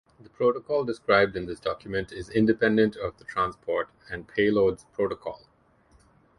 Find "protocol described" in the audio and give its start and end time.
0.31-1.35